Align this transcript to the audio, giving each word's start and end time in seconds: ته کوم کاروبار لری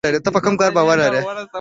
ته 0.25 0.29
کوم 0.43 0.55
کاروبار 0.59 0.97
لری 1.01 1.19